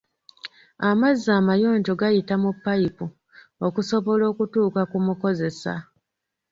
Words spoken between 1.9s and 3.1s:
gayita mu payipu